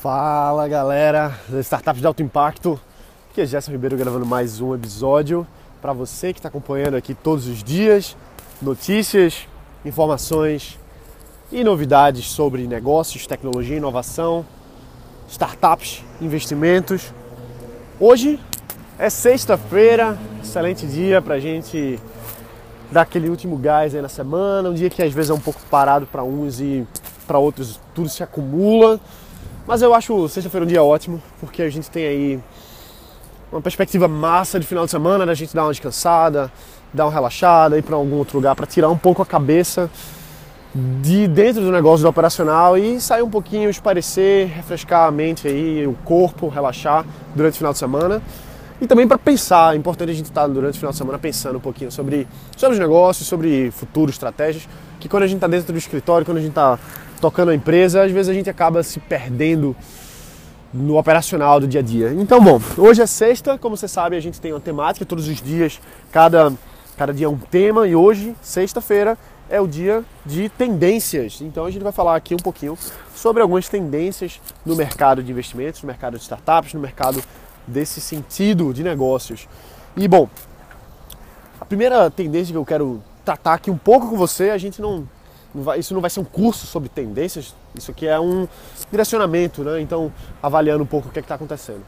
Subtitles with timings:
[0.00, 2.80] Fala galera das startups de alto impacto,
[3.30, 5.46] aqui é Gerson Ribeiro gravando mais um episódio
[5.78, 8.16] para você que está acompanhando aqui todos os dias
[8.62, 9.46] notícias,
[9.84, 10.78] informações
[11.52, 14.42] e novidades sobre negócios, tecnologia, inovação,
[15.28, 17.12] startups, investimentos.
[18.00, 18.40] Hoje
[18.98, 22.00] é sexta-feira, excelente dia para a gente
[22.90, 25.60] dar aquele último gás aí na semana, um dia que às vezes é um pouco
[25.70, 26.88] parado para uns e
[27.26, 28.98] para outros tudo se acumula.
[29.70, 32.40] Mas eu acho sexta-feira um dia ótimo, porque a gente tem aí
[33.52, 36.50] uma perspectiva massa de final de semana, da gente dar uma descansada,
[36.92, 39.88] dar uma relaxada, ir para algum outro lugar para tirar um pouco a cabeça
[40.74, 45.86] de dentro do negócio do operacional e sair um pouquinho, esparecer, refrescar a mente aí,
[45.86, 48.20] o corpo, relaxar durante o final de semana.
[48.80, 51.58] E também para pensar, é importante a gente estar durante o final de semana pensando
[51.58, 52.26] um pouquinho sobre,
[52.56, 54.68] sobre os negócios, sobre futuro, estratégias,
[54.98, 56.76] que quando a gente está dentro do escritório, quando a gente está
[57.20, 59.76] tocando a empresa, às vezes a gente acaba se perdendo
[60.72, 62.12] no operacional do dia a dia.
[62.14, 65.40] Então, bom, hoje é sexta, como você sabe, a gente tem uma temática todos os
[65.40, 66.52] dias, cada,
[66.96, 69.18] cada dia é um tema, e hoje, sexta-feira,
[69.50, 71.40] é o dia de tendências.
[71.40, 72.78] Então a gente vai falar aqui um pouquinho
[73.14, 77.22] sobre algumas tendências no mercado de investimentos, no mercado de startups, no mercado
[77.66, 79.48] desse sentido de negócios.
[79.96, 80.28] E bom,
[81.60, 85.06] a primeira tendência que eu quero tratar aqui um pouco com você, a gente não
[85.78, 88.46] isso não vai ser um curso sobre tendências, isso aqui é um
[88.90, 89.80] direcionamento, né?
[89.80, 91.82] Então, avaliando um pouco o que é está acontecendo.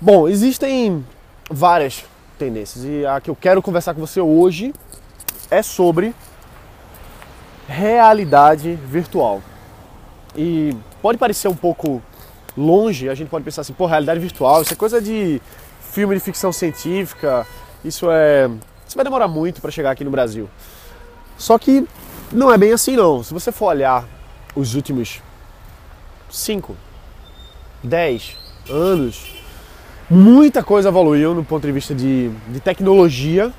[0.00, 1.04] Bom, existem
[1.50, 2.04] várias
[2.38, 4.72] tendências e a que eu quero conversar com você hoje
[5.50, 6.14] é sobre
[7.66, 9.42] realidade virtual.
[10.36, 12.02] E pode parecer um pouco
[12.56, 15.40] longe, a gente pode pensar assim, pô, realidade virtual, isso é coisa de
[15.80, 17.46] filme de ficção científica,
[17.84, 18.48] isso é.
[18.86, 20.48] Isso vai demorar muito para chegar aqui no Brasil.
[21.36, 21.86] Só que
[22.32, 23.22] não é bem assim não.
[23.22, 24.04] Se você for olhar
[24.54, 25.22] os últimos
[26.30, 26.76] 5,
[27.82, 28.36] 10
[28.68, 29.42] anos,
[30.10, 33.52] muita coisa evoluiu no ponto de vista de, de tecnologia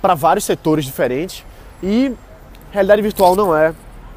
[0.00, 1.44] para vários setores diferentes
[1.82, 2.12] e
[2.70, 3.74] realidade virtual não é,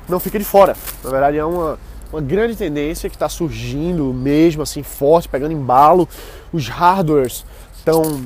[0.07, 0.75] não fica de fora.
[1.03, 1.77] Na verdade é uma,
[2.11, 6.07] uma grande tendência que está surgindo mesmo assim forte, pegando embalo.
[6.53, 7.45] Os hardwares
[7.77, 8.21] estão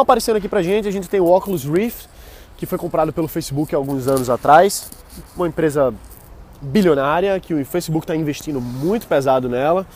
[0.00, 0.88] aparecendo aqui pra gente.
[0.88, 2.08] A gente tem o Oculus Rift,
[2.56, 4.90] que foi comprado pelo Facebook há alguns anos atrás
[5.36, 5.92] uma empresa
[6.60, 9.86] bilionária que o Facebook está investindo muito pesado nela.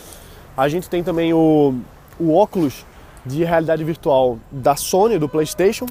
[0.57, 1.75] A gente tem também o,
[2.19, 2.85] o óculos
[3.25, 5.87] de realidade virtual da Sony, do PlayStation,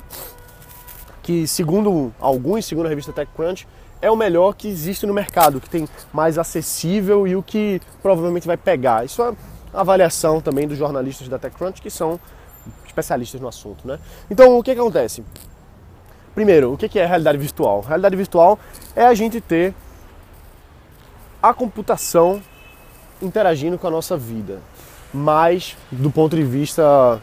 [1.21, 3.67] que segundo alguns, segundo a revista TechCrunch,
[4.01, 8.47] é o melhor que existe no mercado, que tem mais acessível e o que provavelmente
[8.47, 9.05] vai pegar.
[9.05, 9.33] Isso é
[9.73, 12.19] avaliação também dos jornalistas da TechCrunch, que são
[12.85, 13.87] especialistas no assunto.
[13.87, 13.99] Né?
[14.29, 15.23] Então, o que, que acontece?
[16.35, 17.79] Primeiro, o que é realidade virtual?
[17.79, 18.59] Realidade virtual
[18.93, 19.73] é a gente ter
[21.41, 22.41] a computação
[23.21, 24.59] interagindo com a nossa vida,
[25.13, 27.21] mas do ponto de vista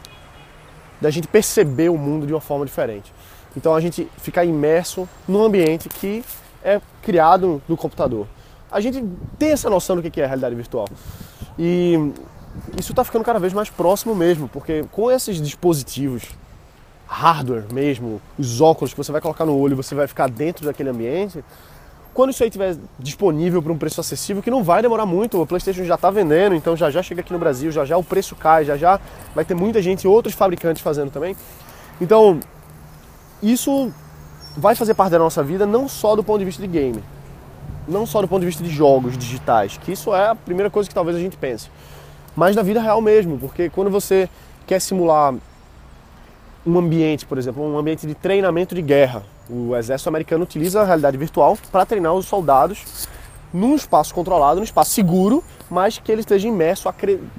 [0.99, 3.13] da gente perceber o mundo de uma forma diferente.
[3.55, 6.23] Então a gente ficar imerso num ambiente que
[6.63, 8.25] é criado no computador.
[8.71, 9.03] A gente
[9.37, 10.87] tem essa noção do que é realidade virtual.
[11.59, 12.11] E
[12.79, 16.23] isso está ficando cada vez mais próximo mesmo, porque com esses dispositivos
[17.07, 20.89] hardware mesmo, os óculos que você vai colocar no olho, você vai ficar dentro daquele
[20.89, 21.43] ambiente.
[22.13, 25.47] Quando isso aí estiver disponível por um preço acessível, que não vai demorar muito, o
[25.47, 28.35] PlayStation já está vendendo, então já já chega aqui no Brasil, já já o preço
[28.35, 28.99] cai, já já
[29.33, 31.35] vai ter muita gente, outros fabricantes fazendo também.
[31.99, 32.39] Então,
[33.41, 33.91] isso
[34.55, 37.03] vai fazer parte da nossa vida não só do ponto de vista de game,
[37.87, 40.87] não só do ponto de vista de jogos digitais, que isso é a primeira coisa
[40.87, 41.69] que talvez a gente pense,
[42.35, 44.29] mas da vida real mesmo, porque quando você
[44.67, 45.33] quer simular
[46.65, 49.23] um ambiente, por exemplo, um ambiente de treinamento de guerra.
[49.49, 53.07] O exército americano utiliza a realidade virtual para treinar os soldados
[53.53, 56.91] num espaço controlado, num espaço seguro, mas que ele esteja imerso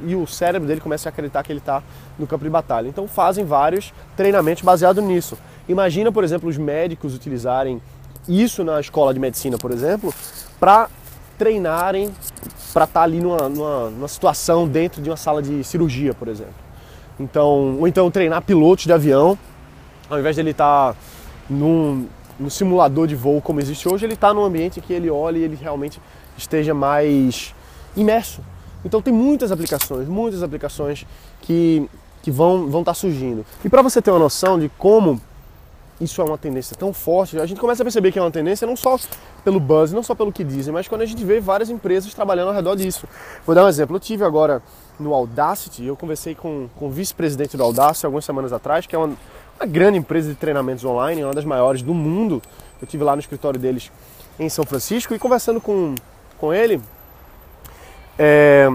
[0.07, 1.83] e o cérebro dele comece a acreditar que ele está
[2.19, 2.89] no campo de batalha.
[2.89, 5.37] Então fazem vários treinamentos baseados nisso.
[5.69, 7.81] Imagina, por exemplo, os médicos utilizarem
[8.29, 10.15] isso na escola de medicina, por exemplo,
[10.61, 10.89] para
[11.37, 12.13] treinarem
[12.73, 16.29] para estar tá ali numa, numa, numa situação dentro de uma sala de cirurgia, por
[16.29, 16.64] exemplo.
[17.19, 19.39] Então, ou então treinar pilotos de avião,
[20.11, 20.99] ao invés de ele estar tá
[21.49, 22.07] num,
[22.49, 25.57] simulador de voo como existe hoje, ele está num ambiente que ele olha e ele
[25.57, 26.01] realmente
[26.37, 27.55] esteja mais
[27.97, 28.43] imerso.
[28.85, 31.07] Então tem muitas aplicações, muitas aplicações
[31.41, 31.89] que,
[32.23, 33.47] que vão vão estar tá surgindo.
[33.65, 35.21] E para você ter uma noção de como
[36.01, 38.67] isso é uma tendência tão forte, a gente começa a perceber que é uma tendência
[38.67, 38.99] não só
[39.45, 42.49] pelo buzz, não só pelo que dizem, mas quando a gente vê várias empresas trabalhando
[42.49, 43.07] ao redor disso.
[43.47, 43.95] Vou dar um exemplo.
[43.97, 44.61] Eu tive agora
[44.99, 48.99] no Audacity, eu conversei com, com o vice-presidente do Audacity algumas semanas atrás, que é
[48.99, 49.17] uma,
[49.59, 52.41] uma grande empresa de treinamentos online, uma das maiores do mundo.
[52.81, 53.91] Eu tive lá no escritório deles
[54.39, 55.95] em São Francisco e conversando com,
[56.39, 56.81] com ele,
[58.19, 58.69] é,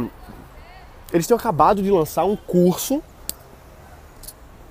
[1.12, 3.02] eles têm acabado de lançar um curso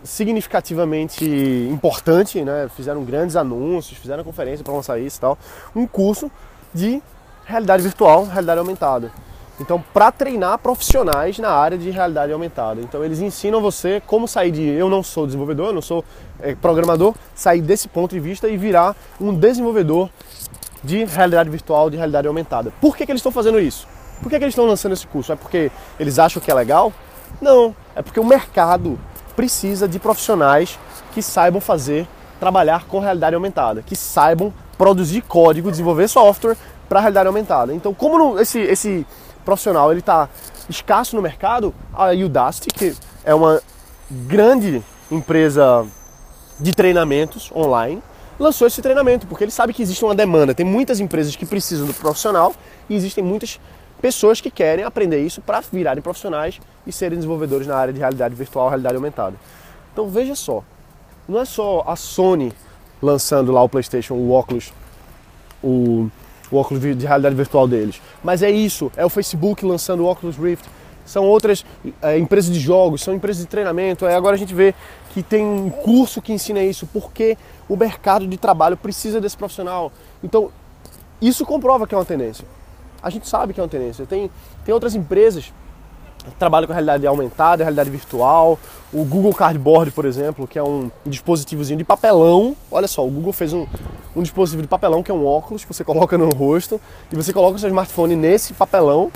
[0.04, 1.24] significativamente
[1.70, 2.68] importante, né?
[2.74, 5.38] Fizeram grandes anúncios, fizeram conferência para lançar isso e tal.
[5.74, 6.30] Um curso
[6.72, 7.02] de
[7.44, 9.10] realidade virtual, realidade aumentada.
[9.60, 12.80] Então, para treinar profissionais na área de realidade aumentada.
[12.80, 16.04] Então, eles ensinam você como sair de eu não sou desenvolvedor, eu não sou
[16.40, 20.08] é, programador, sair desse ponto de vista e virar um desenvolvedor
[20.82, 22.72] de realidade virtual, de realidade aumentada.
[22.80, 23.86] Por que, que eles estão fazendo isso?
[24.22, 25.32] Por que, que eles estão lançando esse curso?
[25.32, 26.92] É porque eles acham que é legal?
[27.40, 28.98] Não, é porque o mercado
[29.34, 30.78] precisa de profissionais
[31.12, 32.06] que saibam fazer,
[32.40, 36.56] trabalhar com realidade aumentada, que saibam produzir código, desenvolver software
[36.88, 37.74] para realidade aumentada.
[37.74, 39.06] Então, como não, esse, esse
[39.48, 40.28] profissional ele está
[40.68, 43.62] escasso no mercado, a Udacity, que é uma
[44.10, 45.86] grande empresa
[46.60, 48.02] de treinamentos online,
[48.38, 50.54] lançou esse treinamento, porque ele sabe que existe uma demanda.
[50.54, 52.54] Tem muitas empresas que precisam do profissional
[52.90, 53.58] e existem muitas
[54.02, 58.34] pessoas que querem aprender isso para virarem profissionais e serem desenvolvedores na área de realidade
[58.34, 59.34] virtual, realidade aumentada.
[59.94, 60.62] Então veja só,
[61.26, 62.52] não é só a Sony
[63.00, 64.74] lançando lá o PlayStation, o óculos,
[65.64, 66.10] o
[66.50, 68.00] o óculos de realidade virtual deles.
[68.22, 70.68] Mas é isso, é o Facebook lançando o Oculus Rift,
[71.04, 71.64] são outras
[72.02, 74.04] é, empresas de jogos, são empresas de treinamento.
[74.04, 74.74] Aí agora a gente vê
[75.10, 77.36] que tem um curso que ensina isso, porque
[77.68, 79.90] o mercado de trabalho precisa desse profissional.
[80.22, 80.50] Então,
[81.20, 82.44] isso comprova que é uma tendência.
[83.02, 84.04] A gente sabe que é uma tendência.
[84.04, 84.30] Tem,
[84.64, 85.52] tem outras empresas
[86.38, 88.58] trabalha com realidade aumentada, realidade virtual.
[88.92, 92.56] O Google Cardboard, por exemplo, que é um dispositivozinho de papelão.
[92.70, 93.66] Olha só, o Google fez um,
[94.18, 96.80] um dispositivo de papelão que é um óculos que você coloca no rosto
[97.10, 99.12] e você coloca o seu smartphone nesse papelão,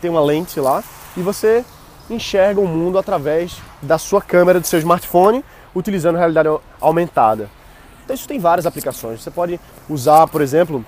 [0.00, 0.82] tem uma lente lá,
[1.16, 1.64] e você
[2.08, 6.48] enxerga o mundo através da sua câmera do seu smartphone utilizando realidade
[6.80, 7.50] aumentada.
[8.02, 9.22] Então isso tem várias aplicações.
[9.22, 10.82] Você pode usar, por exemplo,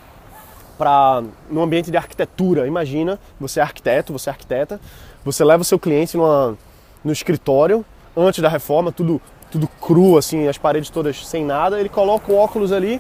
[0.79, 2.67] para no ambiente de arquitetura.
[2.67, 4.81] Imagina, você é arquiteto, você é arquiteta,
[5.23, 6.57] você leva o seu cliente numa,
[7.05, 7.85] no escritório,
[8.17, 9.21] antes da reforma, tudo,
[9.51, 12.99] tudo cru, assim, as paredes todas sem nada, ele coloca o óculos ali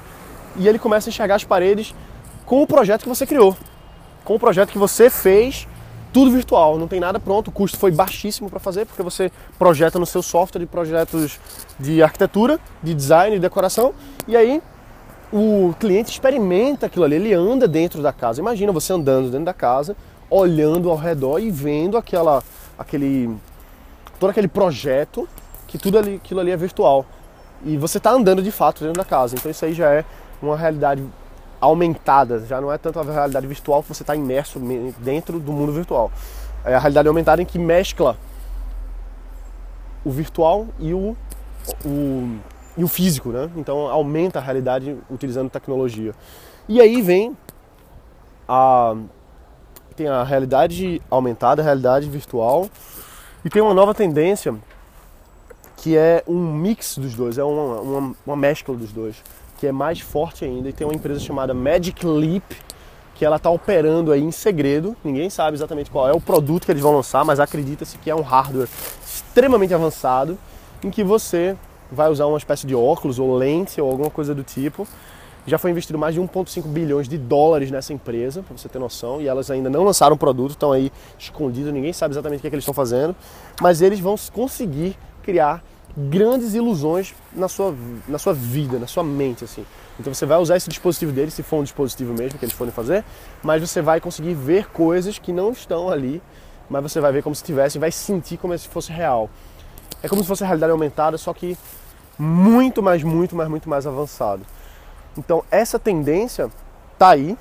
[0.56, 1.94] e ele começa a enxergar as paredes
[2.44, 3.56] com o projeto que você criou,
[4.24, 5.66] com o projeto que você fez,
[6.12, 9.98] tudo virtual, não tem nada pronto, o custo foi baixíssimo para fazer, porque você projeta
[9.98, 11.38] no seu software de projetos
[11.78, 13.94] de arquitetura, de design, de decoração,
[14.26, 14.60] e aí
[15.32, 18.40] o cliente experimenta aquilo ali, ele anda dentro da casa.
[18.40, 19.96] Imagina você andando dentro da casa,
[20.28, 22.42] olhando ao redor e vendo aquela,
[22.76, 23.30] aquele,
[24.18, 25.28] todo aquele projeto
[25.68, 27.06] que tudo ali, aquilo ali é virtual.
[27.64, 29.36] E você está andando de fato dentro da casa.
[29.36, 30.04] Então isso aí já é
[30.46, 31.04] uma realidade
[31.60, 34.58] aumentada, já não é tanto a realidade virtual que você está imerso
[34.98, 36.10] dentro do mundo virtual.
[36.64, 38.16] É a realidade aumentada em que mescla
[40.04, 41.16] o virtual e o,
[41.84, 42.38] o,
[42.76, 43.50] e o físico, né?
[43.56, 46.14] Então aumenta a realidade utilizando tecnologia.
[46.68, 47.36] E aí vem
[48.48, 48.96] a
[49.96, 52.70] tem a realidade aumentada, a realidade virtual,
[53.44, 54.54] e tem uma nova tendência
[55.76, 59.22] que é um mix dos dois, é uma, uma, uma mescla dos dois,
[59.60, 60.70] que é mais forte ainda.
[60.70, 62.42] E tem uma empresa chamada Magic Leap,
[63.14, 66.72] que ela está operando aí em segredo, ninguém sabe exatamente qual é o produto que
[66.72, 68.66] eles vão lançar, mas acredita-se que é um hardware
[69.04, 70.38] extremamente avançado,
[70.82, 71.54] em que você
[71.92, 74.88] vai usar uma espécie de óculos ou lente ou alguma coisa do tipo,
[75.46, 79.20] já foi investido mais de 1,5 bilhões de dólares nessa empresa, para você ter noção,
[79.20, 82.46] e elas ainda não lançaram o produto, estão aí escondidos, ninguém sabe exatamente o que,
[82.46, 83.14] é que eles estão fazendo,
[83.60, 85.62] mas eles vão conseguir criar
[85.96, 87.74] grandes ilusões na sua,
[88.06, 89.64] na sua vida, na sua mente, assim.
[89.98, 92.72] Então você vai usar esse dispositivo deles, se for um dispositivo mesmo que eles forem
[92.72, 93.04] fazer,
[93.42, 96.22] mas você vai conseguir ver coisas que não estão ali,
[96.68, 99.28] mas você vai ver como se tivesse, vai sentir como se fosse real.
[100.02, 101.58] É como se fosse realidade aumentada, só que
[102.18, 104.42] muito mais, muito mais, muito mais avançado.
[105.18, 106.50] Então essa tendência
[106.92, 107.36] está aí,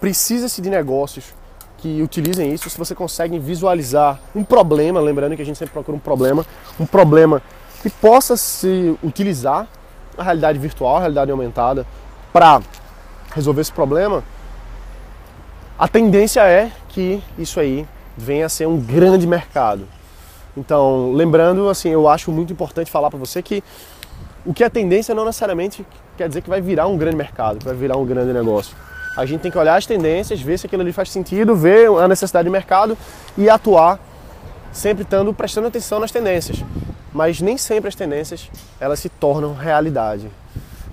[0.00, 1.32] precisa-se de negócios
[1.78, 5.96] que utilizem isso, se você consegue visualizar um problema, lembrando que a gente sempre procura
[5.96, 6.44] um problema,
[6.78, 7.40] um problema
[7.82, 9.66] que possa se utilizar
[10.16, 11.86] a realidade virtual, a realidade aumentada,
[12.32, 12.60] para
[13.34, 14.22] resolver esse problema,
[15.78, 19.86] a tendência é que isso aí venha a ser um grande mercado.
[20.56, 23.62] Então, lembrando, assim, eu acho muito importante falar para você que
[24.44, 27.64] o que é tendência não necessariamente quer dizer que vai virar um grande mercado, que
[27.64, 28.74] vai virar um grande negócio.
[29.16, 32.08] A gente tem que olhar as tendências, ver se aquilo ali faz sentido, ver a
[32.08, 32.98] necessidade de mercado
[33.36, 34.00] e atuar
[34.72, 36.64] sempre estando prestando atenção nas tendências.
[37.18, 38.48] Mas nem sempre as tendências
[38.78, 40.30] elas se tornam realidade.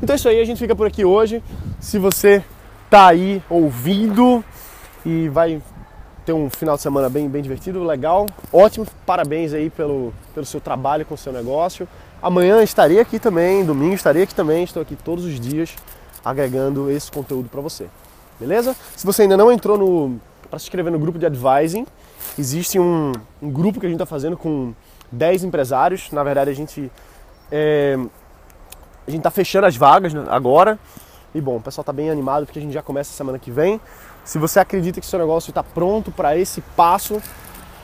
[0.01, 1.43] Então é isso aí, a gente fica por aqui hoje.
[1.79, 2.43] Se você
[2.89, 4.43] tá aí ouvindo
[5.05, 5.61] e vai
[6.25, 10.59] ter um final de semana bem, bem divertido, legal, ótimo, parabéns aí pelo, pelo seu
[10.59, 11.87] trabalho com o seu negócio.
[12.19, 15.75] Amanhã estarei aqui também, domingo estarei aqui também, estou aqui todos os dias
[16.25, 17.85] agregando esse conteúdo para você.
[18.39, 18.75] Beleza?
[18.95, 21.85] Se você ainda não entrou no para se inscrever no grupo de advising.
[22.37, 24.73] Existe um, um grupo que a gente está fazendo com
[25.11, 26.11] 10 empresários.
[26.11, 26.91] Na verdade, a gente
[27.51, 27.97] é,
[29.07, 30.79] a gente está fechando as vagas né, agora.
[31.33, 33.79] E bom, o pessoal está bem animado porque a gente já começa semana que vem.
[34.23, 37.21] Se você acredita que seu negócio está pronto para esse passo,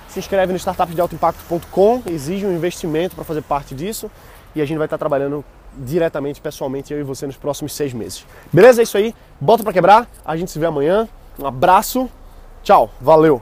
[0.08, 4.10] se inscreve no startupdealtoimpacto.com, exige um investimento para fazer parte disso
[4.56, 5.44] e a gente vai estar tá trabalhando
[5.78, 8.26] diretamente, pessoalmente, eu e você nos próximos seis meses.
[8.52, 8.82] Beleza?
[8.82, 9.16] É isso aí.
[9.40, 10.08] Bota para quebrar.
[10.26, 11.08] A gente se vê amanhã.
[11.40, 12.10] Um abraço.
[12.64, 12.90] Tchau.
[13.00, 13.42] Valeu.